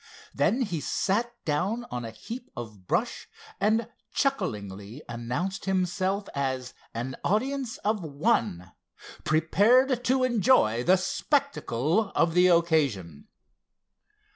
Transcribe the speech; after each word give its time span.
Then 0.33 0.61
he 0.63 0.81
sat 0.81 1.31
down 1.45 1.85
on 1.91 2.05
a 2.05 2.09
heap 2.09 2.49
of 2.57 2.87
brush 2.87 3.27
and 3.59 3.87
chucklingly 4.11 5.03
announced 5.07 5.65
himself 5.65 6.27
as 6.33 6.73
"an 6.95 7.17
audience 7.23 7.77
of 7.85 8.01
one," 8.03 8.71
prepared 9.25 10.03
to 10.05 10.23
enjoy 10.23 10.83
the 10.83 10.97
spectacle 10.97 12.09
of 12.15 12.33
the 12.33 12.47
occasion. 12.47 13.27